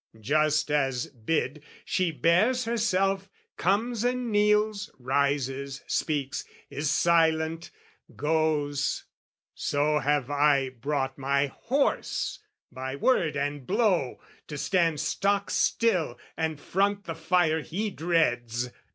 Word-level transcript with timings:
Just 0.19 0.71
as 0.71 1.05
bid, 1.05 1.63
she 1.85 2.09
bears 2.09 2.65
herself, 2.65 3.29
Comes 3.55 4.03
and 4.03 4.31
kneels, 4.31 4.89
rises, 4.97 5.83
speaks, 5.85 6.43
is 6.71 6.89
silent, 6.89 7.69
goes: 8.15 9.05
So 9.53 9.99
have 9.99 10.31
I 10.31 10.69
brought 10.69 11.19
my 11.19 11.51
horse, 11.55 12.39
by 12.71 12.95
word 12.95 13.35
and 13.37 13.67
blow, 13.67 14.19
To 14.47 14.57
stand 14.57 14.99
stock 14.99 15.51
still 15.51 16.17
and 16.35 16.59
front 16.59 17.03
the 17.03 17.13
fire 17.13 17.61
he 17.61 17.91
dreads. 17.91 18.71